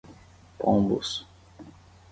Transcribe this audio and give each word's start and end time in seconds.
Pombos 0.57 1.27